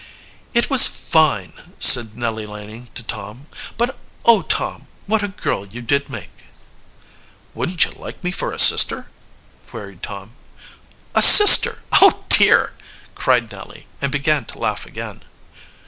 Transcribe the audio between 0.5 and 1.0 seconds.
"It was